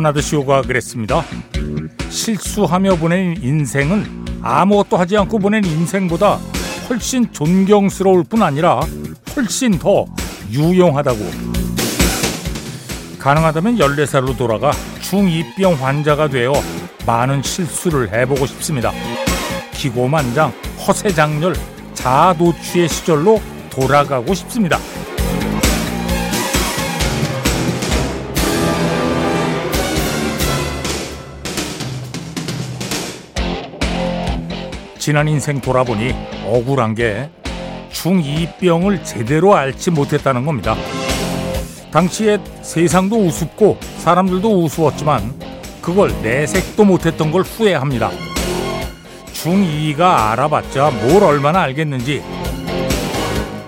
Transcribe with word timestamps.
버나드 0.00 0.22
쇼가 0.22 0.62
그랬습니다. 0.62 1.22
실수하며 2.08 2.96
보낸 2.96 3.36
인생은 3.42 4.40
아무것도 4.40 4.96
하지 4.96 5.18
않고 5.18 5.38
보낸 5.38 5.62
인생보다 5.62 6.38
훨씬 6.88 7.30
존경스러울 7.30 8.24
뿐 8.24 8.42
아니라 8.42 8.80
훨씬 9.36 9.78
더 9.78 10.06
유용하다고. 10.50 11.18
가능하다면 13.18 13.76
14살로 13.76 14.38
돌아가 14.38 14.70
중2병 15.02 15.76
환자가 15.76 16.28
되어 16.28 16.54
많은 17.04 17.42
실수를 17.42 18.10
해보고 18.10 18.46
싶습니다. 18.46 18.92
기고만장, 19.74 20.50
허세장렬, 20.86 21.54
자아도취의 21.92 22.88
시절로 22.88 23.38
돌아가고 23.68 24.32
싶습니다. 24.32 24.78
지난 35.10 35.26
인생 35.26 35.60
돌아보니 35.60 36.14
억울한 36.46 36.94
게 36.94 37.30
중2병을 37.90 39.04
제대로 39.04 39.56
앓지 39.56 39.90
못했다는 39.90 40.46
겁니다. 40.46 40.76
당시에 41.90 42.38
세상도 42.62 43.16
우습고 43.26 43.76
사람들도 43.98 44.62
우스웠지만 44.62 45.34
그걸 45.82 46.14
내색도 46.22 46.84
못했던 46.84 47.32
걸 47.32 47.42
후회합니다. 47.42 48.12
중2가 49.32 50.30
알아봤자 50.30 50.92
뭘 50.92 51.24
얼마나 51.24 51.62
알겠는지 51.62 52.22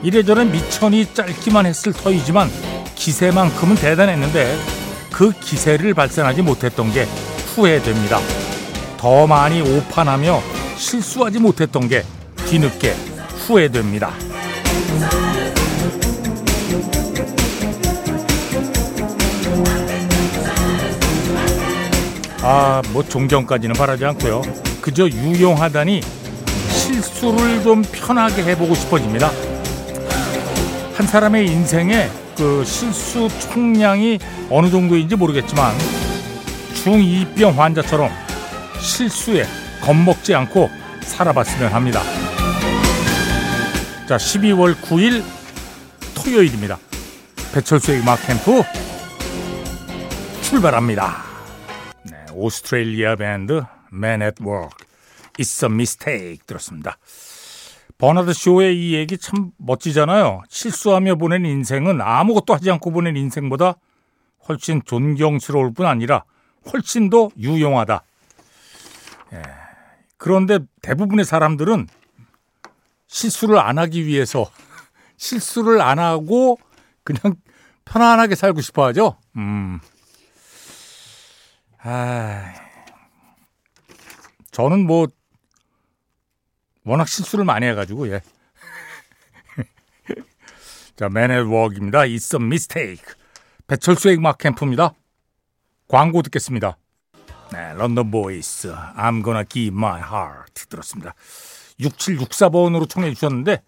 이래저래 0.04 0.44
미천이 0.44 1.12
짧기만 1.12 1.66
했을 1.66 1.92
터이지만 1.92 2.48
기세만큼은 2.94 3.74
대단했는데 3.74 4.56
그 5.10 5.32
기세를 5.32 5.92
발산하지 5.94 6.42
못했던 6.42 6.92
게 6.92 7.02
후회됩니다. 7.56 8.20
더 8.96 9.26
많이 9.26 9.60
오판하며 9.60 10.51
실수하지 10.82 11.38
못했던 11.38 11.88
게 11.88 12.04
뒤늦게 12.48 12.90
후회됩니다. 13.46 14.12
아, 22.42 22.82
뭐 22.92 23.04
존경까지는 23.04 23.76
바라지 23.76 24.04
않고요. 24.04 24.42
그저 24.80 25.08
유용하다니 25.08 26.00
실수를 26.70 27.62
좀 27.62 27.82
편하게 27.82 28.42
해보고 28.42 28.74
싶어집니다. 28.74 29.30
한 30.94 31.06
사람의 31.06 31.46
인생에 31.46 32.10
그 32.36 32.64
실수 32.64 33.28
총량이 33.52 34.18
어느 34.50 34.68
정도인지 34.68 35.14
모르겠지만 35.14 35.72
중2병 36.74 37.54
환자처럼 37.54 38.10
실수에 38.80 39.46
겁먹지 39.82 40.34
않고 40.34 40.70
살아봤으면 41.02 41.72
합니다. 41.72 42.00
자, 44.08 44.16
12월 44.16 44.74
9일 44.74 45.22
토요일입니다. 46.14 46.78
배철수의 47.52 48.00
음악 48.00 48.24
캠프 48.26 48.62
출발합니다. 50.42 51.24
네, 52.04 52.16
오스트레일리아 52.32 53.16
밴드 53.16 53.62
Man 53.92 54.22
at 54.22 54.42
Work 54.42 54.86
It's 55.38 55.62
a 55.64 55.72
Mistake 55.72 56.38
들었습니다. 56.46 56.98
버나드 57.98 58.32
쇼의 58.32 58.76
이 58.76 58.94
얘기 58.94 59.16
참 59.16 59.52
멋지잖아요. 59.58 60.42
실수하며 60.48 61.16
보낸 61.16 61.44
인생은 61.46 62.00
아무것도 62.00 62.54
하지 62.54 62.70
않고 62.70 62.90
보낸 62.90 63.16
인생보다 63.16 63.76
훨씬 64.48 64.82
존경스러울 64.84 65.72
뿐 65.72 65.86
아니라 65.86 66.24
훨씬 66.72 67.10
더 67.10 67.30
유용하다. 67.38 68.02
예. 69.34 69.61
그런데 70.22 70.60
대부분의 70.82 71.24
사람들은 71.24 71.88
실수를 73.08 73.58
안 73.58 73.76
하기 73.78 74.06
위해서 74.06 74.48
실수를 75.18 75.80
안 75.80 75.98
하고 75.98 76.60
그냥 77.02 77.34
편안하게 77.84 78.36
살고 78.36 78.60
싶어 78.60 78.84
하죠. 78.86 79.18
음. 79.36 79.80
아. 81.80 82.52
저는 84.52 84.86
뭐 84.86 85.08
워낙 86.84 87.08
실수를 87.08 87.44
많이 87.44 87.66
해 87.66 87.74
가지고 87.74 88.06
예. 88.06 88.20
자, 90.94 91.08
Men 91.08 91.42
at 91.42 91.52
Work입니다. 91.52 92.02
It's 92.02 92.40
a 92.40 92.46
mistake. 92.46 93.04
배철수의 93.66 94.18
음악 94.18 94.38
캠프입니다. 94.38 94.94
광고 95.88 96.22
듣겠습니다. 96.22 96.76
네, 97.52 97.74
London 97.74 98.10
Boys 98.10 98.72
I'm 98.96 99.22
gonna 99.22 99.44
give 99.46 99.76
my 99.76 100.00
heart 100.00 100.68
들었습니다. 100.68 101.14
6764번으로 101.80 102.88
청해 102.88 103.12
주셨는데 103.12 103.62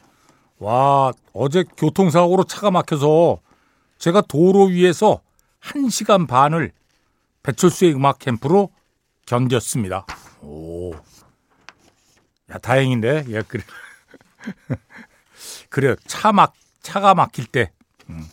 와 0.58 1.12
어제 1.32 1.64
교통사고로 1.76 2.44
차가 2.44 2.70
막혀서 2.70 3.40
제가 3.98 4.22
도로 4.22 4.64
위에서 4.64 5.20
1시간 5.60 6.26
반을 6.26 6.72
배철수의 7.42 7.94
음악 7.94 8.18
캠프로 8.18 8.70
견뎠습니다. 9.26 10.04
오. 10.42 10.94
야, 12.50 12.58
다행인데. 12.58 13.24
예, 13.28 13.42
그래. 13.42 13.62
그래요. 15.70 15.94
차 16.06 16.32
막, 16.32 16.54
차가 16.82 17.14
막힐 17.14 17.46
때. 17.46 17.72
음. 18.10 18.26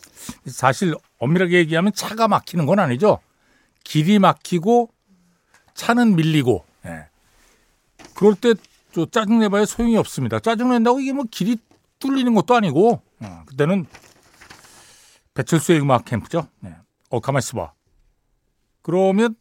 사실 0.46 0.94
엄밀하게 1.18 1.58
얘기하면 1.58 1.92
차가 1.94 2.28
막히는 2.28 2.66
건 2.66 2.78
아니죠. 2.78 3.20
길이 3.84 4.18
막히고 4.18 4.91
차는 5.74 6.16
밀리고. 6.16 6.64
예. 6.86 7.06
그럴 8.14 8.34
때 8.34 8.54
저 8.92 9.06
짜증내봐야 9.06 9.64
소용이 9.64 9.96
없습니다. 9.96 10.38
짜증낸다고 10.38 11.00
이게 11.00 11.12
뭐 11.12 11.24
길이 11.30 11.56
뚫리는 11.98 12.34
것도 12.34 12.54
아니고. 12.54 13.02
어, 13.20 13.42
그때는 13.46 13.86
배철수의 15.34 15.80
음악 15.80 16.04
캠프죠. 16.04 16.46
네. 16.60 16.76
어, 17.08 17.20
가만 17.20 17.40
있어봐. 17.40 17.72
그러면 18.82 19.34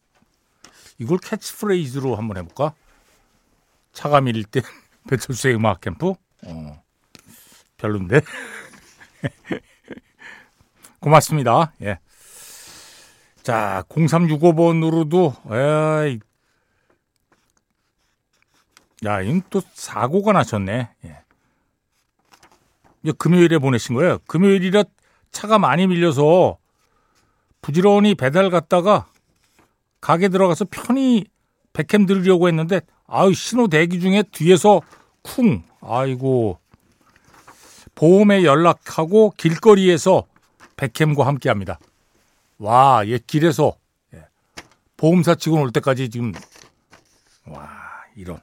이걸 0.97 1.17
캐치프레이즈로 1.17 2.15
한번 2.15 2.37
해볼까? 2.37 2.73
차가 3.91 4.21
밀릴 4.21 4.45
때 4.45 4.61
배철수의 5.09 5.55
음악 5.55 5.81
캠프? 5.81 6.13
어, 6.45 6.83
별론데. 7.77 8.21
고맙습니다. 11.01 11.73
예. 11.81 11.99
자, 13.44 13.84
0365번으로도, 13.90 15.34
에이, 15.52 16.19
야, 19.06 19.22
이건 19.22 19.41
또 19.50 19.62
사고가 19.74 20.31
나셨네. 20.31 20.90
예. 21.06 21.18
금요일에 23.18 23.57
보내신 23.57 23.96
거예요. 23.96 24.19
금요일이라 24.28 24.84
차가 25.31 25.57
많이 25.57 25.88
밀려서 25.88 26.57
부지런히 27.62 28.13
배달 28.13 28.50
갔다가 28.50 29.07
가게 30.02 30.29
들어가서 30.29 30.66
편히 30.69 31.25
백캠 31.73 32.05
들으려고 32.05 32.47
했는데 32.47 32.82
아유 33.08 33.34
신호 33.34 33.67
대기 33.67 33.99
중에 33.99 34.23
뒤에서 34.32 34.82
쿵 35.22 35.64
아이고 35.82 36.59
보험에 37.96 38.44
연락하고 38.44 39.32
길거리에서 39.37 40.26
백캠과 40.76 41.26
함께 41.26 41.49
합니다. 41.49 41.79
와, 42.61 43.03
얘 43.08 43.17
길에서 43.17 43.75
예. 44.13 44.28
보험사 44.97 45.35
치고 45.35 45.59
올 45.59 45.72
때까지 45.72 46.09
지금 46.09 46.31
와 47.47 47.67
이런 48.16 48.40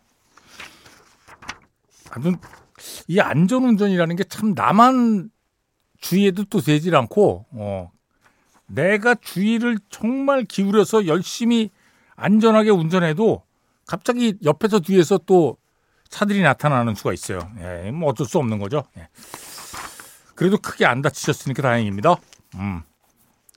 아무튼 2.10 2.36
이 3.06 3.20
안전운전이라는 3.20 4.16
게 4.16 4.24
참 4.24 4.54
나만 4.54 5.30
주의해도 6.00 6.44
또 6.44 6.60
되질 6.60 6.96
않고 6.96 7.46
어, 7.50 7.90
내가 8.66 9.14
주의를 9.14 9.78
정말 9.88 10.44
기울여서 10.44 11.06
열심히 11.06 11.70
안전하게 12.16 12.70
운전해도 12.70 13.42
갑자기 13.86 14.36
옆에서 14.44 14.80
뒤에서 14.80 15.18
또 15.26 15.56
차들이 16.08 16.42
나타나는 16.42 16.94
수가 16.94 17.12
있어요. 17.12 17.38
예, 17.60 17.90
뭐 17.92 18.10
어쩔 18.10 18.26
수 18.26 18.38
없는 18.38 18.58
거죠. 18.58 18.82
예. 18.96 19.08
그래도 20.34 20.58
크게 20.58 20.86
안 20.86 21.02
다치셨으니까 21.02 21.62
다행입니다. 21.62 22.16
음. 22.56 22.82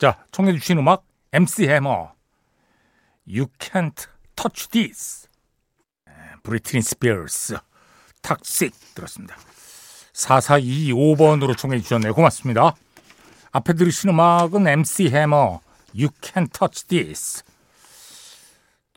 자, 0.01 0.17
청해 0.31 0.53
주신 0.53 0.79
음악 0.79 1.05
MC 1.31 1.67
해머 1.67 2.15
You 3.27 3.45
Can't 3.59 4.07
Touch 4.35 4.69
This 4.69 5.27
브리트니 6.41 6.81
스피어스 6.81 7.59
탁식 8.23 8.73
들었습니다. 8.95 9.35
4425번으로 10.13 11.55
청해 11.55 11.79
주셨네요. 11.81 12.15
고맙습니다. 12.15 12.73
앞에 13.51 13.73
들으신 13.73 14.09
음악은 14.09 14.67
MC 14.67 15.09
해머 15.11 15.61
You 15.93 16.09
Can't 16.19 16.51
Touch 16.51 16.87
This 16.87 17.43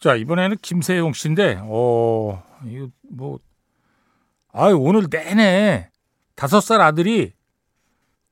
자, 0.01 0.15
이번에는 0.15 0.57
김세용 0.63 1.13
씨인데, 1.13 1.59
어, 1.65 2.43
이거 2.65 2.89
뭐, 3.11 3.41
아 4.55 4.69
오늘 4.69 5.09
내내 5.11 5.91
다섯 6.35 6.63
살 6.63 6.81
아들이 6.81 7.35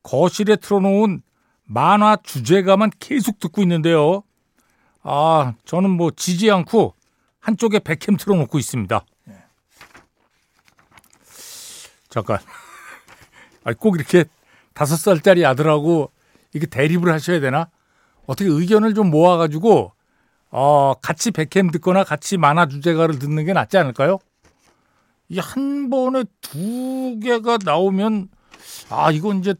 거실에 0.02 0.56
틀어놓은 0.56 1.22
만화 1.64 2.16
주제가만 2.22 2.90
계속 2.98 3.38
듣고 3.38 3.62
있는데요. 3.62 4.22
아, 5.02 5.54
저는 5.64 5.90
뭐 5.90 6.10
지지 6.14 6.50
않고 6.50 6.94
한쪽에 7.40 7.78
백캠 7.78 8.16
틀어놓고 8.16 8.58
있습니다. 8.58 9.04
잠깐. 12.08 12.38
아, 13.64 13.72
꼭 13.72 13.96
이렇게 13.96 14.24
다섯 14.74 14.96
살짜리 14.96 15.44
아들하고 15.46 16.10
이게 16.54 16.66
대립을 16.66 17.12
하셔야 17.12 17.40
되나? 17.40 17.68
어떻게 18.26 18.48
의견을 18.48 18.94
좀 18.94 19.10
모아가지고 19.10 19.92
어, 20.50 20.94
같이 21.00 21.30
백캠 21.30 21.70
듣거나 21.70 22.04
같이 22.04 22.36
만화 22.36 22.66
주제가를 22.66 23.18
듣는 23.18 23.44
게 23.44 23.52
낫지 23.52 23.78
않을까요? 23.78 24.18
이 25.28 25.38
한 25.38 25.88
번에 25.88 26.24
두 26.42 27.18
개가 27.22 27.58
나오면 27.64 28.28
아 28.90 29.10
이건 29.10 29.38
이제 29.38 29.54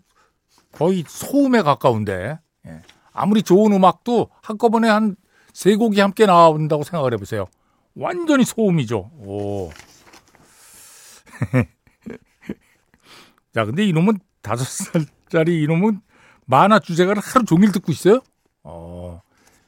거의 0.73 1.05
소음에 1.07 1.63
가까운데 1.63 2.39
예. 2.67 2.83
아무리 3.13 3.43
좋은 3.43 3.73
음악도 3.73 4.31
한꺼번에 4.43 4.89
한 4.89 5.17
세 5.53 5.77
곡이 5.77 6.01
함께 6.01 6.27
나온다고 6.27 6.83
생각을 6.83 7.13
해보세요. 7.15 7.47
완전히 7.95 8.45
소음이죠. 8.45 8.99
오. 9.19 9.71
자, 13.55 13.65
근데 13.67 13.87
이놈은 13.87 14.19
다섯 14.41 14.65
살짜리 14.65 15.63
이놈은 15.63 16.01
만화 16.47 16.79
주제가를 16.79 17.23
하루 17.23 17.45
종일 17.45 17.71
듣고 17.73 17.93
있어요? 17.93 18.21
어, 18.63 19.21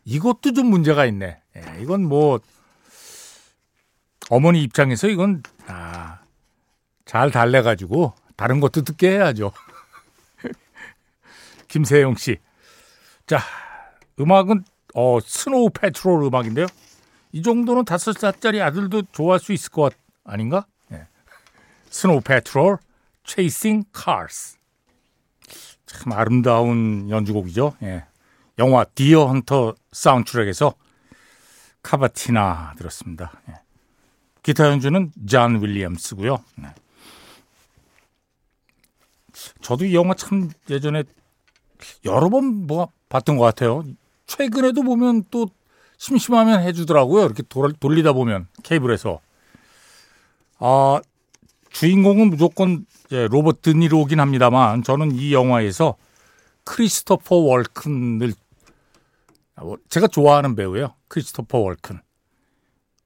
이것도 0.04 0.54
좀 0.54 0.68
문제가 0.68 1.04
있네. 1.04 1.42
예, 1.56 1.82
이건 1.82 2.06
뭐, 2.06 2.40
어머니 4.30 4.62
입장에서 4.62 5.08
이건, 5.08 5.42
아, 5.66 6.20
잘 7.04 7.30
달래가지고 7.30 8.14
다른 8.36 8.60
것도 8.60 8.80
듣게 8.82 9.10
해야죠. 9.10 9.52
김세영 11.74 12.14
씨. 12.14 12.36
자, 13.26 13.40
음악은, 14.20 14.64
어, 14.94 15.18
Snow 15.20 15.70
Patrol 15.70 16.22
음악인데요. 16.22 16.66
이 17.32 17.42
정도는 17.42 17.84
다섯 17.84 18.16
살짜리 18.16 18.62
아들도 18.62 19.02
좋아할 19.10 19.40
수 19.40 19.52
있을 19.52 19.72
것 19.72 19.92
아닌가? 20.22 20.66
예. 20.92 21.08
Snow 21.90 22.20
Patrol, 22.20 22.78
Chasing 23.24 23.88
Cars. 23.92 24.56
참 25.84 26.12
아름다운 26.12 27.10
연주곡이죠. 27.10 27.74
예. 27.82 28.04
영화 28.60 28.84
Deer 28.84 29.26
Hunter 29.26 29.74
사운드트랙에서 29.90 30.74
카바티나 31.82 32.74
들었습니다. 32.78 33.32
예. 33.48 33.54
기타 34.44 34.68
연주는 34.68 35.10
존 35.26 35.60
윌리엄스고요. 35.60 36.38
네. 36.54 36.68
저도 39.60 39.86
이 39.86 39.94
영화 39.96 40.14
참 40.14 40.50
예전에 40.70 41.02
여러 42.04 42.28
번 42.28 42.66
뭐 42.66 42.88
봤던 43.08 43.36
것 43.36 43.44
같아요. 43.44 43.84
최근에도 44.26 44.82
보면 44.82 45.24
또 45.30 45.46
심심하면 45.98 46.60
해주더라고요. 46.62 47.24
이렇게 47.24 47.42
돌, 47.44 47.72
돌리다 47.72 48.12
보면 48.12 48.48
케이블에서. 48.62 49.20
아 50.58 51.00
주인공은 51.70 52.30
무조건 52.30 52.86
로버트 53.10 53.60
드니로긴 53.72 54.20
합니다만 54.20 54.82
저는 54.82 55.12
이 55.12 55.32
영화에서 55.32 55.96
크리스토퍼 56.64 57.36
월큰을 57.36 58.32
제가 59.88 60.06
좋아하는 60.08 60.54
배우예요. 60.56 60.94
크리스토퍼 61.08 61.58
월큰. 61.58 62.00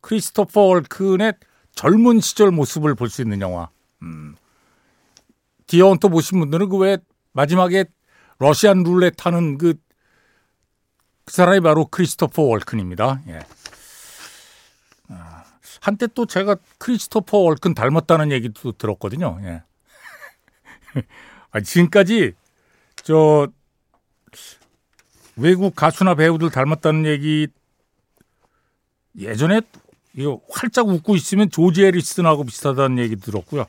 크리스토퍼 0.01 0.61
월큰의 0.63 1.35
젊은 1.75 2.21
시절 2.21 2.51
모습을 2.51 2.95
볼 2.95 3.09
수 3.11 3.23
있는 3.23 3.41
영화. 3.41 3.69
음. 4.03 4.37
디어헌터 5.67 6.09
보신 6.09 6.41
분들은 6.41 6.69
그 6.71 6.79
왜 6.79 6.99
마지막에 7.33 7.85
러시안 8.39 8.83
룰렛 8.83 9.27
하는 9.27 9.59
그, 9.59 9.75
그 11.25 11.33
사람이 11.33 11.61
바로 11.61 11.87
크리스토퍼 11.87 12.43
월큰입니다. 12.43 13.21
예. 13.29 13.41
아, 15.09 15.45
한때 15.81 16.07
또 16.15 16.27
제가 16.27 16.57
크리스토퍼 16.79 17.39
월큰 17.39 17.75
닮았다는 17.75 18.33
얘기도 18.33 18.73
들었거든요. 18.73 19.39
예. 19.43 19.63
아, 21.51 21.61
지금까지 21.61 22.35
저 23.03 23.49
외국 25.37 25.75
가수나 25.75 26.15
배우들 26.15 26.51
닮았다는 26.51 27.07
얘기 27.07 27.49
예전에 29.19 29.63
이거 30.15 30.41
활짝 30.51 30.89
웃고 30.89 31.17
있으면 31.17 31.51
조지 31.51 31.85
해리슨하고 31.85 32.45
비슷하다는 32.45 32.99
얘기 32.99 33.17
들었고요. 33.17 33.67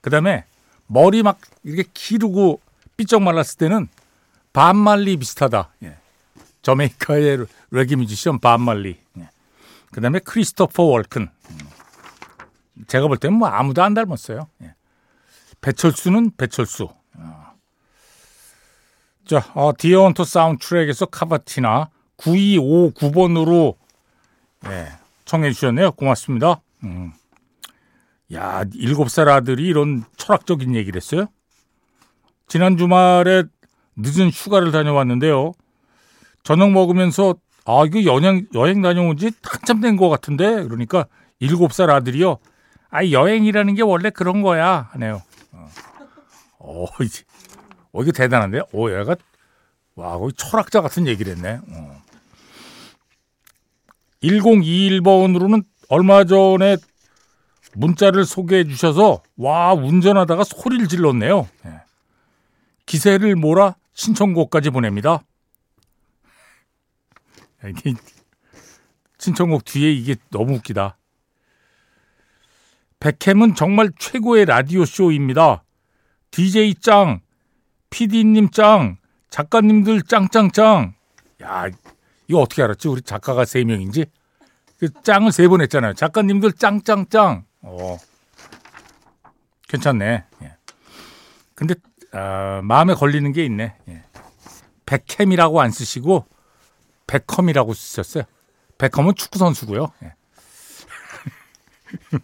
그다음에 0.00 0.44
머리 0.86 1.22
막 1.22 1.38
이렇게 1.62 1.88
기르고 1.92 2.60
삐쩍 2.96 3.22
말랐을 3.22 3.58
때는 3.58 3.88
반말리 4.52 5.16
비슷하다. 5.16 5.74
예. 5.84 5.96
저메이카의 6.62 7.46
레기 7.70 7.96
뮤지션 7.96 8.38
반말리. 8.38 8.98
예. 9.18 9.28
그 9.90 10.00
다음에 10.00 10.18
크리스토퍼 10.18 10.82
월큰. 10.82 11.22
음. 11.50 11.58
제가 12.86 13.08
볼 13.08 13.16
때는 13.16 13.38
뭐 13.38 13.48
아무도 13.48 13.82
안 13.82 13.94
닮았어요. 13.94 14.48
예. 14.62 14.74
배철수는 15.60 16.32
배철수. 16.36 16.88
어. 17.14 17.52
자, 19.26 19.50
어, 19.54 19.72
디어헌터 19.76 20.24
사운드트랙에서 20.24 21.06
카바티나 21.06 21.90
9259번으로 22.16 23.76
예, 24.66 24.92
청해 25.24 25.52
주셨네요. 25.52 25.92
고맙습니다. 25.92 26.60
음. 26.84 27.12
야, 28.34 28.64
일곱 28.74 29.10
살 29.10 29.28
아들이 29.28 29.66
이런 29.66 30.04
철학적인 30.16 30.74
얘기를 30.74 30.96
했어요. 31.00 31.26
지난 32.48 32.76
주말에 32.76 33.44
늦은 33.96 34.30
휴가를 34.30 34.72
다녀왔는데요. 34.72 35.52
저녁 36.42 36.70
먹으면서 36.72 37.34
아, 37.64 37.84
이거 37.86 38.02
여행, 38.04 38.46
여행 38.54 38.82
다녀온 38.82 39.16
지 39.16 39.30
한참 39.42 39.80
된 39.80 39.96
것 39.96 40.08
같은데? 40.08 40.64
그러니까 40.64 41.06
일곱 41.38 41.72
살 41.72 41.90
아들이요. 41.90 42.38
아, 42.90 43.06
여행이라는 43.08 43.74
게 43.74 43.82
원래 43.82 44.10
그런 44.10 44.42
거야. 44.42 44.88
하네요. 44.92 45.22
어, 46.58 46.86
이제, 47.02 47.22
어, 47.92 48.02
이거 48.02 48.12
대단한데요? 48.12 48.62
오, 48.72 48.88
어, 48.88 49.00
얘가, 49.00 49.16
와, 49.94 50.16
거의 50.18 50.32
철학자 50.36 50.80
같은 50.80 51.06
얘기를 51.06 51.32
했네. 51.36 51.60
어. 51.70 52.02
1021번으로는 54.22 55.64
얼마 55.88 56.24
전에 56.24 56.76
문자를 57.74 58.24
소개해 58.24 58.64
주셔서, 58.64 59.22
와, 59.36 59.72
운전하다가 59.74 60.44
소리를 60.44 60.88
질렀네요. 60.88 61.48
네. 61.64 61.72
기세를 62.86 63.34
몰아 63.36 63.74
신청곡까지 63.94 64.70
보냅니다. 64.70 65.22
이게, 67.68 67.94
신청곡 69.18 69.64
뒤에 69.64 69.92
이게 69.92 70.16
너무 70.30 70.54
웃기다. 70.54 70.98
백햄은 73.00 73.54
정말 73.54 73.90
최고의 73.98 74.46
라디오 74.46 74.84
쇼입니다. 74.84 75.64
DJ 76.30 76.74
짱, 76.76 77.20
PD님 77.90 78.50
짱, 78.50 78.96
작가님들 79.30 80.02
짱짱짱. 80.02 80.94
야, 81.42 81.66
이거 82.28 82.40
어떻게 82.40 82.62
알았지? 82.62 82.88
우리 82.88 83.02
작가가 83.02 83.44
세 83.44 83.64
명인지? 83.64 84.06
그 84.78 84.88
짱을 85.02 85.30
세 85.32 85.48
번 85.48 85.60
했잖아요. 85.62 85.94
작가님들 85.94 86.52
짱짱짱. 86.52 87.44
어. 87.62 87.98
괜찮네. 89.68 90.24
예. 90.42 90.56
근데 91.54 91.74
어, 92.14 92.60
마음에 92.62 92.94
걸리는 92.94 93.32
게 93.32 93.44
있네. 93.44 93.76
예. 93.88 94.02
백햄이라고 94.86 95.60
안 95.60 95.70
쓰시고 95.70 96.26
백컴이라고 97.06 97.74
쓰셨어요. 97.74 98.24
백컴은 98.78 99.14
축구 99.14 99.38
선수고요. 99.38 99.88
예. 100.02 100.14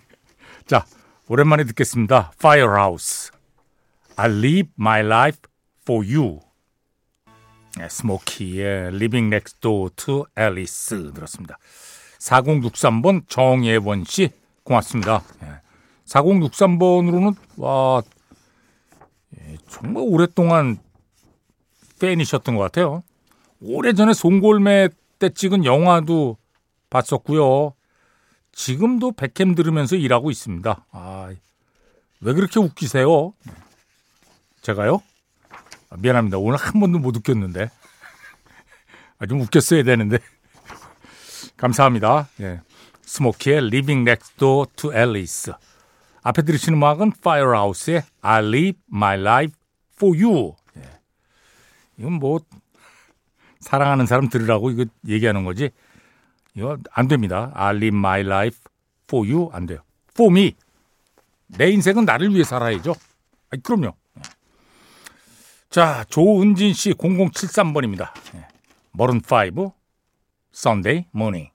자, 0.67 0.85
오랜만에 1.29 1.65
듣겠습니다. 1.65 2.33
Firehouse. 2.35 3.31
I 4.17 4.31
live 4.31 4.71
my 4.79 5.01
life 5.01 5.41
for 5.83 6.05
you. 6.05 6.41
스모키의 7.89 8.89
Living 8.89 9.27
Next 9.33 9.61
Door 9.61 9.91
to 9.97 10.25
Alice 10.39 11.13
들었습니다. 11.13 11.59
4063번 12.19 13.29
정예원 13.29 14.05
씨 14.05 14.31
고맙습니다. 14.65 15.23
4063번으로는 16.07 17.37
와 17.57 18.03
예, 18.05 18.18
정말 19.69 20.05
오랫동안 20.07 20.79
팬이셨던 22.01 22.57
것 22.57 22.63
같아요. 22.63 23.03
오래전에 23.61 24.13
송골매 24.13 24.91
때 25.19 25.31
찍은 25.31 25.65
영화도 25.65 26.37
봤었고요. 26.91 27.75
지금도 28.53 29.13
백캠 29.13 29.55
들으면서 29.55 29.97
일하고 29.97 30.31
있습니다. 30.31 30.87
아, 30.91 31.31
왜 32.21 32.33
그렇게 32.33 32.61
웃기세요? 32.61 33.33
제가요? 34.63 35.03
아, 35.91 35.97
미안합니다. 35.99 36.39
오늘 36.39 36.59
한 36.59 36.81
번도 36.81 36.99
못 36.99 37.17
웃겼는데. 37.17 37.71
아, 39.19 39.27
좀 39.27 39.41
웃겼어야 39.41 39.83
되는데. 39.83 40.19
감사합니다. 41.57 42.29
예. 42.41 42.61
스모키의 43.03 43.71
Next 43.73 44.37
Door 44.37 44.67
to 44.77 44.93
Alice. 44.95 45.53
앞에 46.29 46.43
들으시는 46.43 46.77
음악은 46.77 47.13
Firehouse의 47.17 48.03
I 48.21 48.45
Live 48.45 48.81
My 48.93 49.19
Life 49.19 49.55
for 49.95 50.15
You. 50.15 50.57
예. 50.77 50.83
이건 51.97 52.13
뭐 52.15 52.41
사랑하는 53.61 54.05
사람 54.05 54.29
들으라고 54.29 54.71
이거 54.71 54.85
얘기하는 55.07 55.45
거지. 55.45 55.71
이거 56.55 56.77
안 56.93 57.09
됩니다. 57.09 57.51
I 57.55 57.77
live 57.77 57.97
my 57.97 58.21
life 58.21 58.59
for 59.09 59.27
you 59.27 59.49
안 59.55 59.65
돼요. 59.65 59.79
for 60.11 60.31
me. 60.31 60.55
내 61.47 61.71
인생은 61.71 62.05
나를 62.05 62.35
위해 62.35 62.45
살아야죠. 62.45 62.95
아니, 63.49 63.63
그럼요. 63.63 63.95
자, 65.71 66.05
조은진 66.11 66.75
씨 66.75 66.93
0073번입니다. 66.93 68.13
머른 68.93 69.23
5 69.23 69.73
Sunday 70.55 71.07
morning. 71.15 71.51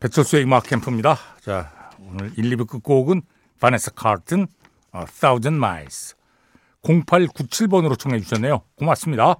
배철수의 0.00 0.44
음악 0.44 0.64
캠프입니다. 0.64 1.16
자, 1.40 1.90
오늘 1.98 2.30
1, 2.36 2.56
2부 2.56 2.68
끝곡은 2.68 3.22
바네사 3.66 3.90
칼튼 3.96 4.46
어, 4.92 5.04
Thousand 5.18 5.56
Miles 5.56 6.14
0897번으로 6.84 7.98
청해 7.98 8.20
주셨네요. 8.20 8.62
고맙습니다. 8.76 9.34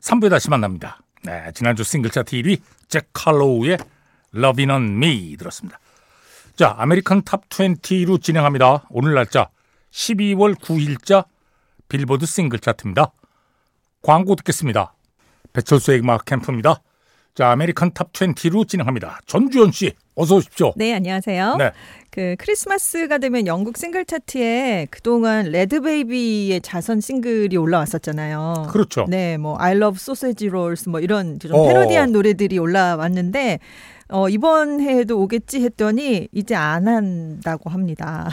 3부에 0.00 0.30
다시 0.30 0.50
만납니다. 0.50 0.98
네, 1.22 1.52
지난주 1.54 1.84
싱글 1.84 2.10
차트 2.10 2.34
1위 2.38 2.60
잭 2.88 3.08
칼로우의 3.12 3.78
Lovin' 4.34 4.70
on 4.70 4.82
Me 4.96 5.36
들었습니다. 5.36 5.78
자, 6.56 6.74
American 6.76 7.22
Top 7.22 7.48
20로 7.48 8.20
진행합니다. 8.20 8.86
오늘 8.90 9.14
날짜 9.14 9.48
12월 9.92 10.56
9일자 10.56 11.26
빌보드 11.88 12.26
싱글 12.26 12.58
차트입니다. 12.58 13.12
광고 14.02 14.34
듣겠습니다. 14.34 14.92
배철수의 15.52 16.00
음악 16.00 16.24
캠프입니다. 16.24 16.82
자, 17.36 17.52
American 17.52 17.94
Top 17.94 18.12
20로 18.12 18.66
진행합니다. 18.66 19.20
전주현 19.26 19.70
씨, 19.70 19.92
어서 20.16 20.36
오십시오. 20.36 20.72
네, 20.76 20.94
안녕하세요. 20.94 21.56
네. 21.56 21.72
그 22.10 22.36
크리스마스가 22.38 23.18
되면 23.18 23.46
영국 23.46 23.76
싱글 23.76 24.06
차트에 24.06 24.86
그동안 24.90 25.50
LadBaby의 25.50 26.62
자선 26.62 27.02
싱글이 27.02 27.54
올라왔었잖아요. 27.58 28.68
그렇죠. 28.70 29.04
네, 29.08 29.36
뭐 29.36 29.56
I 29.60 29.76
love 29.76 29.96
sausage 30.00 30.48
rolls 30.48 30.88
뭐 30.88 31.00
이런 31.00 31.38
좀 31.38 31.54
어. 31.54 31.66
패러디한 31.66 32.12
노래들이 32.12 32.58
올라왔는데 32.58 33.58
어, 34.08 34.28
이번 34.28 34.80
해에도 34.80 35.20
오겠지 35.20 35.62
했더니 35.64 36.28
이제 36.32 36.54
안 36.54 36.86
한다고 36.86 37.70
합니다. 37.70 38.28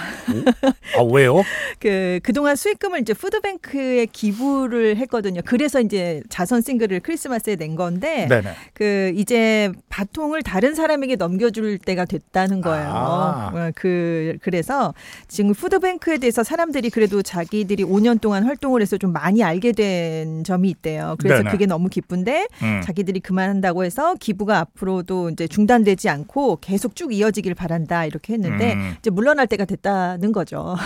아, 0.98 1.02
왜요? 1.02 1.42
그 1.80 2.20
그동안 2.22 2.56
수익금을 2.56 3.02
이제 3.02 3.14
푸드뱅크에 3.14 4.06
기부를 4.06 4.98
했거든요. 4.98 5.42
그래서 5.44 5.82
이제 5.82 6.22
자선 6.30 6.62
싱글을 6.62 7.00
크리스마스에 7.00 7.56
낸 7.56 7.76
건데 7.76 8.28
네네. 8.30 8.50
그 8.76 9.14
이제 9.16 9.72
바통을 9.90 10.44
다른 10.44 10.76
사람에게 10.76 11.16
넘겨줄 11.16 11.80
때가 11.80 12.06
됐다는 12.06 12.62
거예요. 12.62 12.88
아. 12.88 13.52
어, 13.54 13.72
그 13.74 14.38
그래서 14.44 14.94
지금 15.28 15.54
푸드뱅크에 15.54 16.20
대해서 16.20 16.44
사람들이 16.44 16.92
그래도 16.92 17.24
자기들이 17.24 17.84
5년 17.84 18.22
동안 18.22 18.44
활동을 18.44 18.82
해서 18.82 18.98
좀 18.98 19.12
많이 19.12 19.44
알게 19.44 19.72
된 19.72 20.44
점이 20.44 20.70
있대요. 20.70 21.16
그래서 21.18 21.38
네네. 21.38 21.50
그게 21.50 21.66
너무 21.66 21.90
기쁜데 21.90 22.48
음. 22.62 22.82
자기들이 22.84 23.22
그만한다고 23.22 23.84
해서 23.84 24.14
기부가 24.20 24.60
앞으로도 24.60 25.32
이제 25.32 25.48
중 25.48 25.63
단되지 25.68 26.10
않고 26.10 26.58
계속 26.62 26.96
쭉 26.96 27.14
이어지길 27.14 27.56
바란다 27.56 28.06
이렇게 28.06 28.34
했는데 28.34 28.74
음. 28.74 28.96
이제 29.00 29.10
물러날 29.10 29.48
때가 29.48 29.66
됐다는 29.66 30.32
거죠. 30.32 30.60
어, 30.60 30.78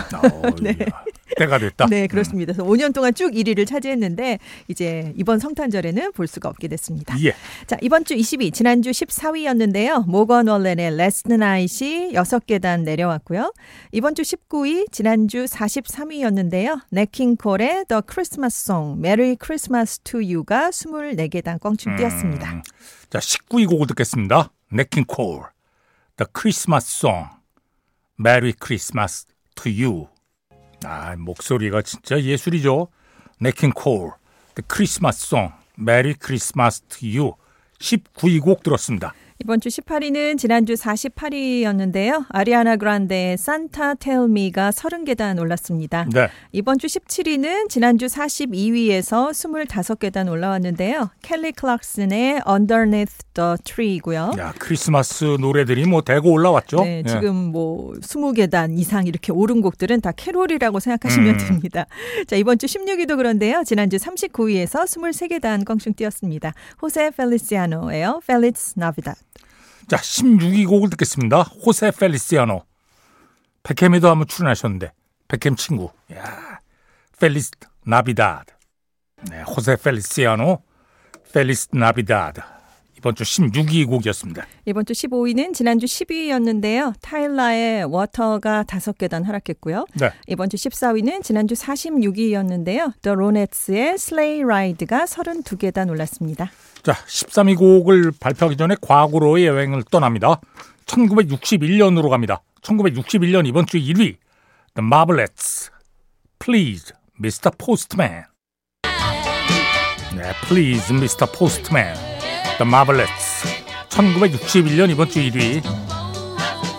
네. 0.62 0.76
때가 1.38 1.60
됐다. 1.60 1.86
네, 1.88 2.08
그렇습니다. 2.08 2.54
그래서 2.54 2.70
5년 2.70 2.94
동안 2.94 3.14
쭉 3.14 3.32
1위를 3.32 3.68
차지했는데 3.68 4.40
이제 4.68 5.14
이번 5.16 5.40
성탄절에는 5.40 6.12
볼 6.14 6.28
수가 6.28 6.50
없게 6.50 6.68
됐습니다. 6.68 7.16
예. 7.24 7.34
자, 7.68 7.78
이번 7.82 8.06
주 8.06 8.16
20위, 8.16 8.54
지난주 8.54 8.90
14위였는데요. 8.90 10.08
모건 10.08 10.48
월렌의 10.48 10.94
Last 10.94 11.32
Night이 11.32 12.14
6계단 12.14 12.82
내려왔고요. 12.82 13.54
이번 13.92 14.16
주 14.16 14.24
19위, 14.24 14.92
지난주 14.92 15.46
43위였는데요. 15.46 16.82
네킹콜의 16.90 17.86
The 17.88 18.02
Christmas 18.10 18.64
Song, 18.64 19.00
Merry 19.00 19.36
Christmas 19.42 20.00
to 20.00 20.20
You가 20.20 20.70
24계단 20.70 21.60
껑충 21.60 21.98
뛰었습니다. 21.98 22.52
음, 22.52 22.62
자, 23.10 23.20
19위 23.20 23.68
곡을 23.70 23.88
듣겠습니다. 23.88 24.52
네킹 24.70 25.06
콜, 25.06 25.44
The 26.18 26.28
Christmas 26.38 26.86
Song, 26.88 27.30
Merry 28.20 28.54
Christmas 28.62 29.26
to 29.56 29.72
You. 29.72 30.08
아, 30.84 31.16
목소리가 31.16 31.82
진짜 31.82 32.22
예술이죠. 32.22 32.90
네킹 33.40 33.72
콜, 33.72 34.12
The 34.56 34.66
Christmas 34.70 35.26
Song, 35.26 35.54
Merry 35.80 36.16
Christmas 36.22 36.82
to 36.82 37.08
You. 37.08 37.34
19위 37.80 38.42
곡 38.42 38.64
들었습니다. 38.64 39.14
이번 39.40 39.62
주 39.62 39.70
18위는 39.70 40.40
지난주 40.40 40.74
48위였는데요. 40.74 42.26
아리아나 42.30 42.76
그란데의 42.76 43.38
Tell 44.00 44.26
Me가 44.30 44.72
30계단 44.72 45.40
올랐습니다. 45.40 46.08
네. 46.12 46.28
이번 46.52 46.80
주 46.80 46.88
17위는 46.88 47.70
지난주 47.70 48.08
42위에서 48.08 49.30
25계단 49.32 50.28
올라왔는데요. 50.30 51.12
켈리 51.22 51.52
클락슨의 51.52 52.42
Underneath 52.48 53.14
the 53.36 53.56
Tree고요. 53.64 54.32
야, 54.40 54.54
크리스마스 54.58 55.24
노래들이 55.40 55.86
뭐 55.86 56.02
대고 56.02 56.32
올라왔죠. 56.32 56.84
네, 56.84 57.04
예. 57.06 57.10
지금 57.10 57.36
뭐 57.36 57.94
20계단 58.02 58.78
이상 58.80 59.06
이렇게 59.06 59.32
오른 59.32 59.62
곡들은 59.62 60.02
다 60.02 60.12
캐롤이라고 60.14 60.80
생각하시면 60.80 61.36
음. 61.36 61.38
됩니다. 61.38 61.86
자, 62.26 62.36
이번 62.36 62.58
주 62.58 62.66
16위도 62.66 63.18
그런데요. 63.18 63.64
지난주 63.66 63.98
39위에서 63.98 64.84
23계단 64.86 65.64
껑충 65.64 65.94
뛰었습니다. 65.94 66.54
호세 66.82 67.12
펠리시아노예요. 67.12 68.22
Feliz 68.24 68.74
Navidad. 68.76 69.27
자, 69.88 69.96
16위 69.96 70.68
곡을 70.68 70.90
듣겠습니다. 70.92 71.44
호세 71.44 71.92
펠리시아노. 71.92 72.64
배캠에도 73.64 74.10
한번 74.10 74.28
출연하셨는데, 74.28 74.92
배캠 75.30 75.56
친구. 75.56 75.92
야, 76.14 76.60
Feliz 77.20 77.52
Navidad. 77.86 78.54
네, 79.30 79.42
호세 79.44 79.78
펠리시아노, 79.78 80.62
Feliz 81.34 81.70
Navidad. 81.72 82.42
이번 82.98 83.14
주 83.16 83.24
16위 83.24 83.88
곡이었습니다. 83.88 84.48
이번 84.66 84.86
주 84.86 84.94
15위는 84.94 85.54
지난주 85.54 85.86
10위였는데요. 85.86 86.94
타일라의 87.02 87.86
워터가 87.86 88.64
5계단 88.64 89.24
하락했고요. 89.24 89.86
네. 90.00 90.12
이번 90.28 90.50
주 90.50 90.58
14위는 90.58 91.24
지난주 91.24 91.54
46위였는데요. 91.54 92.94
더 93.02 93.14
로네츠의 93.14 93.94
Sleigh 93.94 94.44
Ride가 94.44 95.06
32계단 95.06 95.90
올랐습니다. 95.90 96.52
자, 96.82 96.94
13위 96.94 97.58
곡을 97.58 98.14
발표하기 98.20 98.58
전에 98.58 98.76
과거로의 98.82 99.46
여행을 99.46 99.84
떠납니다. 99.92 100.42
1961년으로 100.88 102.10
갑니다. 102.10 102.42
1961년 102.62 103.46
이번 103.46 103.68
주 103.68 103.78
1위. 103.78 104.18
The 104.76 104.86
Marvelettes. 104.86 105.70
Please, 106.40 106.94
Mr. 107.20 107.52
Postman. 107.58 108.24
네, 110.16 110.32
Please, 110.48 110.96
Mr. 110.96 111.32
Postman. 111.32 112.17
The 112.58 112.68
Marvelettes. 112.68 113.46
1961년 113.90 114.90
이번 114.90 115.10
주 115.10 115.20
1위. 115.20 115.62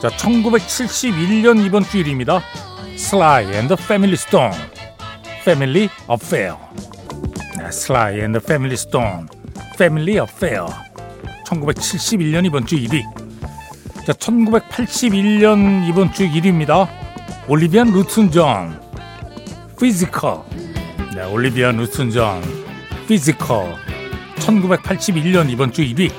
자, 0.02 0.08
1971년 0.08 1.64
이번 1.64 1.85
주 1.85 1.99
1위입니다. 1.99 2.42
Sly 2.94 3.44
and 3.54 3.68
the 3.68 3.76
Family 3.80 4.14
Stone. 4.14 4.56
Family 5.42 5.88
Affair. 6.11 6.56
네, 7.56 7.66
Sly 7.66 8.18
and 8.18 8.38
the 8.38 8.42
Family 8.42 8.75
Stone. 8.75 9.26
Family 9.75 10.18
Affair. 10.18 10.66
1971년 11.47 12.44
이번 12.47 12.66
주 12.66 12.75
1위. 12.75 13.04
자, 14.04 14.12
1981년 14.14 15.88
이번 15.88 16.12
주 16.12 16.28
1위입니다. 16.28 16.88
올리비아 17.47 17.85
루튼 17.85 18.32
존. 18.32 18.80
Physical. 19.78 20.40
네, 21.14 21.23
올리비아 21.23 21.70
뉴튼 21.71 22.11
존. 22.11 22.42
Physical. 23.06 23.88
1981년 24.40 25.50
이번 25.50 25.73
주 25.73 25.83
1위. 25.83 26.11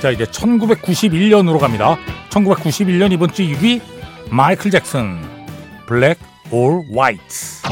자, 0.00 0.10
이제 0.10 0.24
1991년으로 0.24 1.58
갑니다. 1.58 1.96
1991년 2.30 3.12
이번 3.12 3.32
주 3.32 3.42
2위 3.42 3.80
마이클 4.30 4.70
잭슨. 4.70 5.20
Black 5.86 6.20
or 6.50 6.82
White. 6.90 7.62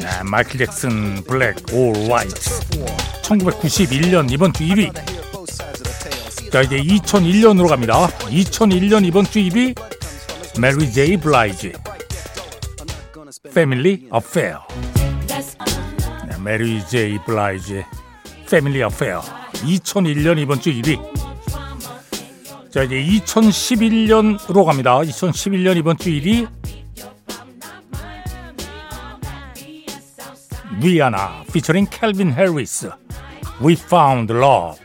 네, 0.00 0.22
마이클 0.24 0.58
잭슨 0.58 1.22
Black 1.24 1.56
or 1.72 1.94
White 2.10 2.34
1991년 3.22 4.30
이번 4.30 4.52
주 4.52 4.64
1위 4.64 4.92
자 6.50 6.62
이제 6.62 6.76
2001년으로 6.76 7.68
갑니다 7.68 8.06
2001년 8.06 9.04
이번 9.04 9.24
주 9.24 9.38
2위 9.40 9.78
메리 10.60 10.92
제이 10.92 11.16
블라이지 11.16 11.72
Family 13.58 14.06
Affair 14.12 14.68
네, 16.28 16.38
메리 16.44 16.86
제이 16.86 17.18
블라이지 17.24 17.84
Family 18.48 18.80
Affair 18.84 19.20
2001년 19.20 20.38
이번 20.38 20.60
주 20.60 20.70
1위. 20.70 20.96
자 22.70 22.84
이제 22.84 22.94
2011년으로 22.94 24.64
갑니다. 24.64 25.00
2011년 25.00 25.76
이번 25.76 25.96
주 25.96 26.08
1위. 26.08 26.48
리아나 30.80 31.42
피처링 31.52 31.86
캘빈 31.90 32.34
해리스 32.34 32.92
We 33.60 33.72
Found 33.72 34.32
Love. 34.32 34.80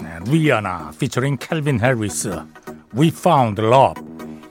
네, 0.00 0.18
리아나 0.30 0.90
피처링 0.98 1.36
캘빈 1.36 1.78
해리스 1.78 2.40
We 2.96 3.08
Found 3.08 3.60
Love 3.60 4.02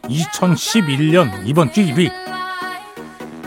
2011년 0.03 1.47
이번 1.47 1.73
주 1.73 1.81
1위 1.81 2.20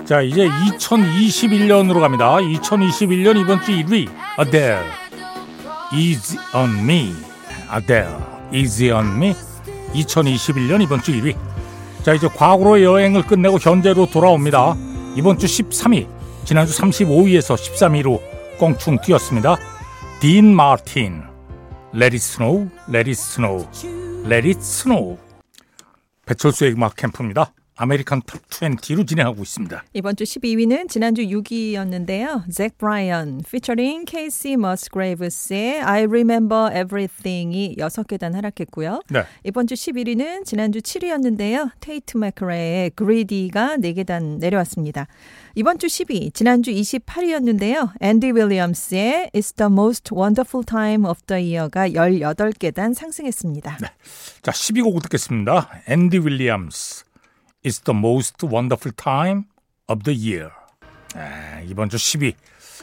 자 0.04 0.20
이제 0.20 0.46
2021년으로 0.46 2.00
갑니다. 2.00 2.36
2021년 2.36 3.40
이번 3.40 3.62
주 3.62 3.72
1위 3.72 4.06
Adele 4.38 4.84
Easy 5.94 6.38
on 6.54 6.78
Me 6.78 7.14
Adele 7.74 8.16
Easy 8.52 8.90
on 8.90 9.16
Me 9.16 9.34
2021년 9.94 10.82
이번 10.82 11.00
주 11.00 11.12
1위 11.12 11.34
자 12.02 12.12
이제 12.12 12.28
과거로 12.28 12.82
여행을 12.82 13.22
끝내고 13.22 13.58
현재로 13.58 14.04
돌아옵니다. 14.10 14.76
이번 15.16 15.38
주 15.38 15.46
13위 15.46 16.06
지난주 16.44 16.76
35위에서 16.78 17.56
13위로 17.56 18.20
껑충 18.58 18.98
뛰었습니다. 19.00 19.56
딘 20.20 20.54
마틴 20.54 21.22
Let 21.94 22.14
it 22.14 22.16
snow, 22.16 22.68
let 22.88 23.08
it 23.08 23.12
snow, 23.12 23.66
let 24.26 24.46
it 24.46 24.58
snow 24.60 25.16
배철수의 26.26 26.72
음악 26.72 26.96
캠프입니다. 26.96 27.52
American 27.76 28.22
Top 28.26 28.40
20로 28.48 29.06
진행하고 29.06 29.42
있습니다. 29.42 29.84
이번 29.94 30.14
주 30.14 30.24
12위는 30.24 30.88
지난주 30.88 31.22
6위였는데요. 31.22 32.50
잭 32.52 32.78
브라이언 32.78 33.42
피처링 33.50 34.04
케이시 34.04 34.56
머스그레이브스의 34.56 35.80
I 35.80 36.04
Remember 36.04 36.70
Everything이 36.72 37.76
6계단 37.78 38.32
하락했고요. 38.32 39.00
네. 39.10 39.24
이번 39.42 39.66
주 39.66 39.74
11위는 39.74 40.44
지난주 40.44 40.78
7위였는데요. 40.78 41.70
테이트 41.80 42.16
맥크레의 42.16 42.92
Greedy가 42.96 43.76
4계단 43.78 44.38
내려왔습니다. 44.38 45.08
이번 45.56 45.78
주 45.78 45.86
10위, 45.86 46.32
지난주 46.34 46.70
28위였는데요. 46.70 47.90
앤디 48.00 48.32
윌리엄스의 48.32 49.30
It's 49.34 49.56
the 49.56 49.70
Most 49.70 50.14
Wonderful 50.14 50.64
Time 50.64 51.06
of 51.06 51.20
the 51.26 51.56
Year가 51.56 51.88
18계단 51.88 52.94
상승했습니다. 52.94 53.78
네. 53.80 53.88
자, 54.42 54.52
10위 54.52 54.81
곡 54.81 55.02
듣겠습니다. 55.02 55.70
앤디 55.88 56.18
윌리엄스 56.18 57.04
It's 57.63 57.83
the 57.83 57.93
most 57.93 58.43
wonderful 58.43 58.91
time 58.95 59.45
of 59.87 60.03
the 60.03 60.15
year. 60.15 60.51
아, 61.15 61.61
이번 61.61 61.89
주 61.89 61.97
10위 61.97 62.35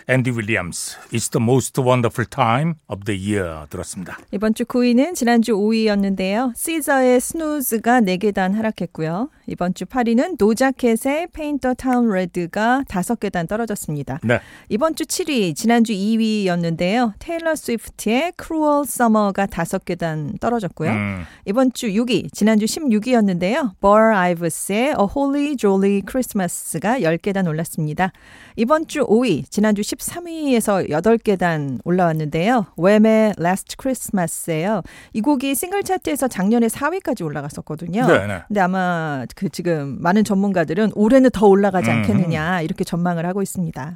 앤디 0.08 0.32
윌리엄스 0.32 0.98
It's 1.12 1.32
the 1.32 1.44
most 1.44 1.80
wonderful 1.80 2.28
time 2.30 2.74
of 2.88 3.04
the 3.06 3.20
year 3.20 3.68
들었습니다. 3.70 4.18
이번 4.32 4.54
주 4.54 4.64
9위는 4.66 5.16
지난주 5.16 5.54
5위였는데요. 5.54 6.56
SZA의 6.56 7.20
Snooze가 7.20 8.02
4계단 8.02 8.54
하락했고요. 8.54 9.30
이번 9.48 9.74
주 9.74 9.86
8위는 9.86 10.36
도자 10.38 10.74
캣의 10.74 11.28
the 11.34 11.76
Town 11.76 12.10
Red가 12.10 12.84
5계단 12.88 13.48
떨어졌습니다. 13.48 14.20
네. 14.24 14.40
이번 14.70 14.96
주 14.96 15.04
7위, 15.04 15.56
지난주 15.56 15.94
2위였는데요. 15.94 17.14
테일러 17.20 17.56
스위프트의 17.56 18.34
Cruel 18.42 18.84
Summer가 18.88 19.48
5계단 19.48 20.40
떨어졌고요. 20.40 20.92
음, 20.92 21.24
이번 21.46 21.74
주 21.74 21.88
6위, 21.88 22.34
지난주 22.34 22.66
16위였는데요. 22.66 23.74
Burr 23.82 24.16
Ives의 24.16 24.88
A 24.90 25.08
Holy 25.16 25.58
Jolly 25.58 26.02
Christmas가 26.10 27.00
10계단 27.02 27.48
올랐습니다. 27.48 28.12
이번 28.56 28.88
주 28.88 29.06
5위, 29.06 29.50
지난주 29.50 29.82
13위에서 30.02 30.90
8계단 30.90 31.80
올라왔는데요. 31.84 32.68
웸의 32.78 33.34
Last 33.40 33.76
Christmas예요. 33.80 34.82
이 35.14 35.22
곡이 35.22 35.56
싱글 35.56 35.84
차트에서 35.84 36.28
작년에 36.28 36.68
4위까지 36.68 37.24
올라갔었거든요. 37.24 38.08
네, 38.08 38.28
네. 38.28 38.42
근데 38.48 38.60
아마 38.60 39.26
그 39.36 39.50
지금 39.50 40.02
많은 40.02 40.24
전문가들은 40.24 40.92
올해는 40.96 41.30
더 41.32 41.48
올라가지 41.48 41.90
음. 41.90 41.98
않겠느냐 41.98 42.62
이렇게 42.62 42.84
전망을 42.84 43.26
하고 43.26 43.42
있습니다. 43.42 43.96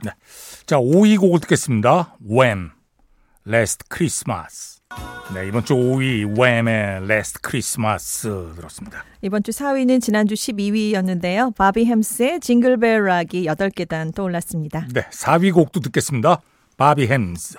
자, 0.65 0.77
5위 0.77 1.19
곡을 1.19 1.39
듣겠습니다. 1.41 2.17
Wham, 2.27 2.71
Last 3.47 3.85
Christmas. 3.93 4.81
네, 5.33 5.47
이번 5.47 5.65
주 5.65 5.73
5위 5.73 6.37
Wham의 6.37 7.03
Last 7.09 7.39
Christmas 7.43 8.21
들었습니다. 8.55 9.03
이번 9.21 9.41
주 9.41 9.51
4위는 9.51 9.99
지난주 10.01 10.35
12위였는데요. 10.35 11.55
바비 11.55 11.85
헬름스의 11.85 12.39
Jingle 12.39 12.78
Bell 12.78 13.03
Rock이 13.05 13.45
8계단 13.45 14.13
또 14.13 14.23
올랐습니다. 14.23 14.87
네, 14.93 15.01
4위 15.01 15.53
곡도 15.53 15.79
듣겠습니다. 15.79 16.41
바비 16.77 17.07
헬름스, 17.07 17.57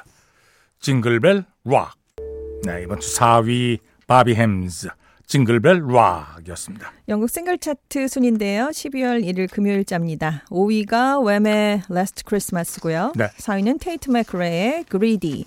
Jingle 0.81 1.19
Bell 1.19 1.45
Rock. 1.65 1.95
네, 2.65 2.83
이번 2.85 3.01
주 3.01 3.15
4위 3.19 3.79
바비 4.07 4.35
헬름스, 4.35 4.89
Jingle 5.27 5.60
Bell 5.60 5.83
Rock이었습니다. 5.89 6.93
영국 7.09 7.29
싱글 7.29 7.59
차트 7.59 8.07
순위인데요. 8.07 8.69
12월 8.69 9.25
1일 9.25 9.51
금요일자입니다. 9.51 10.45
5위가 10.51 11.21
Wham의 11.21 11.83
Last 11.91 12.23
Christmas고요. 12.27 13.13
네. 13.17 13.27
4위는 13.39 13.81
테이트 13.81 14.11
맥크레의 14.11 14.85
Greedy. 14.89 15.47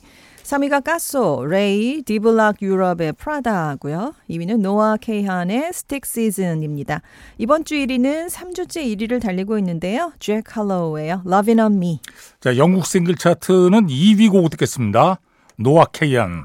3위가 0.50 0.84
카소, 0.84 1.46
레이, 1.46 2.02
D-Block 2.02 2.64
Europe의 2.64 3.14
Prada고요. 3.14 4.16
2위는 4.32 4.62
노아 4.62 4.98
케이한의 4.98 5.72
Stick 5.72 6.08
Season입니다. 6.08 7.04
이번 7.38 7.64
주 7.66 7.76
1위는 7.76 8.32
3주째 8.32 8.84
1위를 8.84 9.22
달리고 9.22 9.60
있는데요. 9.60 10.12
잭 10.18 10.58
할로우예요. 10.58 11.22
Lovin' 11.24 11.60
on 11.60 11.76
Me. 11.76 12.00
자, 12.40 12.58
영국 12.58 12.88
싱글 12.88 13.14
차트는 13.14 13.86
2위 13.86 14.32
곡 14.32 14.50
듣겠습니다. 14.50 15.20
노아 15.58 15.86
케이언, 15.86 16.44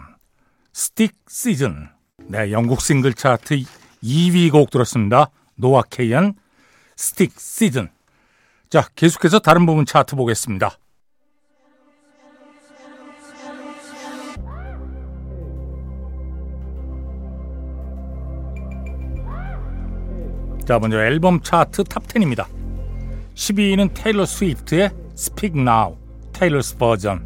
Stick 0.74 1.14
Season. 1.26 1.88
네, 2.26 2.52
영국 2.52 2.82
싱글 2.82 3.14
차트 3.14 3.56
2위 4.02 4.52
곡 4.52 4.68
들었습니다. 4.68 5.30
노아 5.54 5.80
케이언, 5.80 6.34
Stick 6.94 7.40
Season. 7.40 7.88
자, 8.68 8.86
계속해서 8.96 9.38
다른 9.38 9.64
부문 9.64 9.86
차트 9.86 10.14
보겠습니다. 10.14 10.76
자, 20.66 20.78
먼저 20.78 20.96
앨범 20.98 21.40
차트 21.42 21.84
Top 21.84 22.06
10입니다. 22.08 22.46
10위는 23.34 23.90
테일러 23.92 24.24
스위프트의 24.24 24.90
Speak 25.12 25.60
Now, 25.60 25.96
Taylor's 26.32 26.76
Version. 26.78 27.22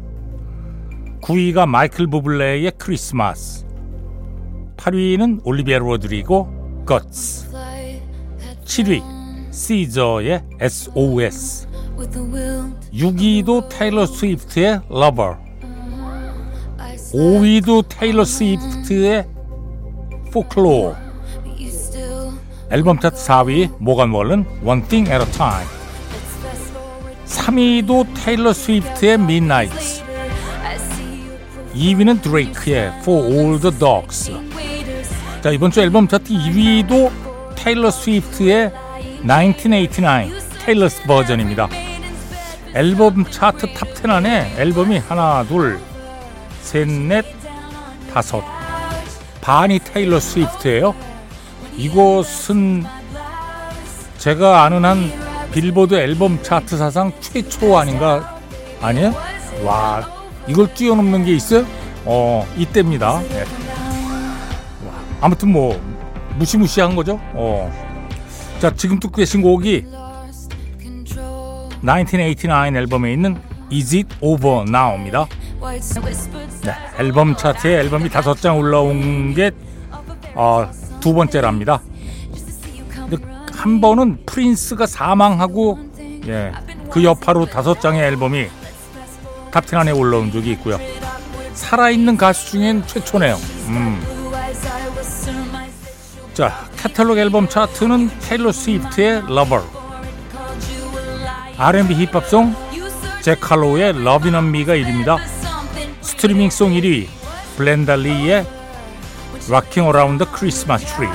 9위가 1.21 1.65
마이클 1.65 2.07
부블레의 2.07 2.73
크리스마스. 2.77 3.65
8위는 4.75 5.41
올리비아 5.45 5.77
로드리고 5.79 6.83
Guts. 6.85 7.49
7위 8.65 9.53
시저의 9.53 10.43
SOS. 10.59 11.67
6위도 12.93 13.69
테일러 13.69 14.05
스위프트의 14.05 14.81
Lover. 14.91 15.37
5위도 17.13 17.85
테일러 17.87 18.25
스위프트의 18.25 19.25
Folklore. 20.27 21.08
앨범 22.71 22.99
차트 22.99 23.17
4위 23.17 23.71
모건 23.79 24.11
월렌 24.11 24.45
One 24.63 24.83
Thing 24.83 25.11
at 25.11 25.25
a 25.25 25.31
Time. 25.31 25.67
3위도 27.25 28.05
테일러 28.15 28.53
스위프트의 28.53 29.13
Midnights. 29.13 30.03
2위는 31.73 32.21
드레이크의 32.21 32.89
For 32.99 33.25
All 33.25 33.59
the 33.59 33.75
Dogs. 33.79 34.31
자 35.41 35.49
이번 35.49 35.71
주 35.71 35.81
앨범 35.81 36.07
차트 36.07 36.31
1위도 36.31 37.11
테일러 37.55 37.89
스위프트의 37.89 38.71
1989 39.25 40.39
Taylor's 40.59 41.03
Version입니다. 41.03 41.67
앨범 42.75 43.25
차트 43.31 43.73
Top10 43.73 44.11
안에 44.11 44.53
앨범이 44.57 44.99
하나 44.99 45.43
둘셋넷 45.43 47.25
다섯 48.13 48.43
반이 49.41 49.79
테일러 49.79 50.19
스위프트예요. 50.19 51.08
이곳은 51.79 52.83
제가 54.17 54.63
아는 54.63 54.83
한 54.83 55.09
빌보드 55.53 55.95
앨범 55.95 56.43
차트 56.43 56.77
사상 56.77 57.13
최초 57.21 57.77
아닌가 57.77 58.37
아니에요? 58.81 59.13
와 59.63 60.05
이걸 60.45 60.73
뛰어넘는 60.73 61.23
게 61.23 61.33
있어요? 61.33 61.65
어 62.03 62.45
이때입니다. 62.57 63.21
네. 63.29 63.39
와, 64.85 64.93
아무튼 65.21 65.53
뭐 65.53 65.81
무시무시한 66.35 66.97
거죠. 66.97 67.17
어. 67.33 67.71
자 68.59 68.73
지금 68.75 68.99
듣고 68.99 69.15
계신 69.15 69.41
곡이 69.41 69.85
1989 71.81 72.77
앨범에 72.77 73.13
있는 73.13 73.37
Is 73.71 73.95
It 73.95 74.15
Over 74.19 74.63
Now입니다. 74.67 75.27
네, 76.63 76.73
앨범 76.99 77.37
차트에 77.37 77.79
앨범이 77.79 78.09
다섯 78.09 78.35
장 78.35 78.57
올라온 78.57 79.33
게 79.33 79.51
어, 80.35 80.69
두 80.99 81.13
번째랍니다. 81.13 81.81
한 83.53 83.81
번은 83.81 84.25
프린스가 84.25 84.85
사망하고 84.85 85.79
예, 86.27 86.53
그 86.89 87.03
여파로 87.03 87.45
다섯 87.45 87.81
장의 87.81 88.01
앨범이 88.01 88.47
Top10 89.51 89.77
안에 89.77 89.91
올라온 89.91 90.31
적이 90.31 90.51
있고요. 90.51 90.79
살아있는 91.53 92.15
가수 92.15 92.51
중엔 92.51 92.87
최초네요. 92.87 93.35
음. 93.67 94.01
자, 96.33 96.65
카탈로그 96.77 97.19
앨범 97.19 97.49
차트는 97.49 98.09
테일러 98.21 98.53
스위프트의 98.53 99.23
Lover, 99.29 99.63
R&B 101.57 101.95
힙합송 102.05 102.55
잭 103.21 103.41
칼로우의 103.41 103.89
Lovin' 103.89 104.35
on 104.35 104.47
Me가 104.47 104.75
1위입니다. 104.75 105.17
Streaming 105.99 106.49
Song 106.49 106.71
1위 106.71 107.07
브렌다 107.57 107.97
리의 107.97 108.45
Rockin' 109.49 109.87
Around 109.87 110.23
the 110.23 110.31
Christmas 110.31 110.85
Tree. 110.85 111.09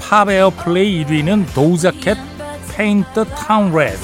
팝 0.00 0.28
Airplay 0.28 1.04
1위는 1.04 1.54
도우자 1.54 1.92
캣 1.92 2.18
Paint 2.76 3.08
the 3.14 3.28
Town 3.46 3.72
Red. 3.72 4.00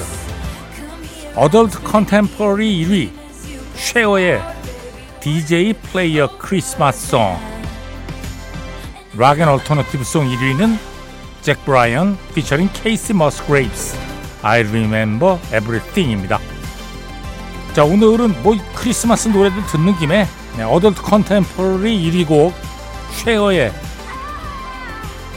Adult 1.35 1.83
Contemporary 1.83 2.87
1위 2.87 3.11
쉐어의 3.75 4.40
DJ 5.20 5.73
Play 5.72 6.38
a 6.38 6.45
Christmas 6.45 7.09
Song 7.09 7.37
Rock & 9.16 9.48
Alternative 9.48 10.04
Song 10.04 10.28
1위는 10.29 10.79
잭 11.42 11.64
브라이언 11.64 12.16
피처링 12.35 12.70
케이시 12.73 13.12
머스그레이브스 13.14 13.99
I 14.42 14.61
Remember 14.61 15.38
Everything입니다. 15.46 16.38
자 17.73 17.85
오늘은 17.85 18.42
뭐 18.44 18.57
크리스마스 18.75 19.29
노래들 19.29 19.66
듣는 19.66 19.96
김에 19.99 20.29
네, 20.57 20.62
Adult 20.62 21.02
Contemporary 21.02 22.11
1위 22.11 22.29
곡 22.29 22.69
쉐어의 23.12 23.70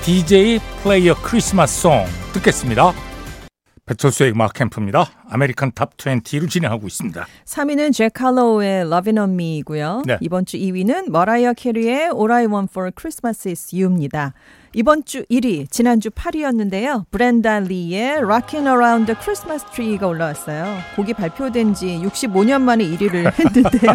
DJ 0.03 0.59
Play 0.81 1.15
a 1.21 1.27
Christmas 1.27 1.81
Song 1.81 2.05
듣겠습니다. 2.33 2.93
배철수의 3.85 4.31
음악 4.31 4.53
캠프입니다. 4.53 5.09
American 5.29 5.73
Top 5.75 5.97
20를 5.97 6.49
진행하고 6.49 6.87
있습니다. 6.87 7.25
3위는 7.45 7.91
잭 7.91 8.19
할로우의 8.19 8.85
Lovin' 8.85 9.17
on 9.19 9.31
Me이고요. 9.31 10.03
네. 10.05 10.17
이번 10.21 10.45
주 10.45 10.57
2위는 10.57 11.09
머라이어 11.09 11.53
캐리의 11.53 12.11
All 12.13 12.31
I 12.31 12.45
Want 12.45 12.71
for 12.71 12.91
Christmas 12.97 13.47
is 13.47 13.75
You입니다. 13.75 14.33
이번 14.75 15.05
주 15.05 15.23
1위, 15.25 15.69
지난주 15.69 16.09
8위였는데요. 16.09 17.05
브렌다 17.11 17.59
리의 17.59 18.17
Rockin' 18.23 18.65
Around 18.67 19.05
the 19.05 19.15
Christmas 19.21 19.63
Tree가 19.71 20.07
올라왔어요. 20.07 20.77
곡이 20.95 21.13
발표된 21.13 21.75
지 21.75 22.01
65년 22.03 22.61
만에 22.63 22.83
1위를 22.85 23.31
했는데요. 23.37 23.93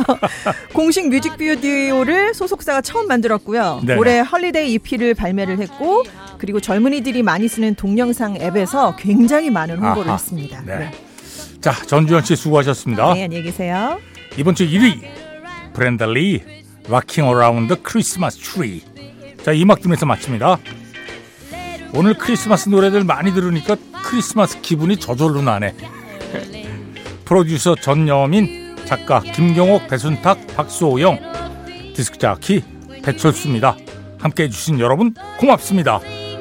공식 0.73 1.09
뮤직비디오를 1.09 2.33
소속사가 2.33 2.83
처음 2.83 3.09
만들었고요. 3.09 3.81
네네. 3.85 3.99
올해 3.99 4.21
헐리데이 4.21 4.75
EP를 4.75 5.15
발매를 5.15 5.59
했고 5.59 6.05
그리고 6.39 6.61
젊은이들이 6.61 7.25
많이 7.25 7.49
쓰는 7.49 7.75
동영상 7.75 8.37
앱에서 8.37 8.95
굉장히 8.97 9.51
많은 9.51 9.79
홍보를 9.79 10.05
아하. 10.11 10.13
했습니다. 10.15 10.63
네. 10.65 10.93
자 11.61 11.73
전주현 11.73 12.23
씨 12.25 12.37
수고하셨습니다. 12.37 13.15
네, 13.15 13.25
안녕히 13.25 13.43
계세요. 13.43 13.99
이번 14.37 14.55
주 14.55 14.65
1위 14.65 15.01
브렌다 15.73 16.07
리 16.07 16.41
Rocking 16.89 17.29
Around 17.35 17.67
the 17.75 17.83
Christmas 17.85 18.39
Tree 18.39 18.83
자이 19.43 19.63
음악 19.63 19.79
들으면서 19.79 20.07
마칩니다. 20.07 20.59
오늘 21.95 22.15
크리스마스 22.15 22.69
노래들 22.69 23.05
많이 23.05 23.33
들으니까 23.33 23.77
크리스마스 24.05 24.61
기분이 24.61 24.99
저절로 24.99 25.43
나네. 25.43 25.75
프로듀서 27.25 27.75
전여민, 27.75 28.77
작가 28.85 29.21
김경옥, 29.21 29.89
배순탁, 29.89 30.47
박수호영, 30.57 31.19
디스크 31.95 32.19
자키 32.19 32.63
배철수입니다. 33.03 33.77
함께 34.19 34.45
해주신 34.45 34.81
여러분 34.81 35.15
고맙습니다. 35.39 36.01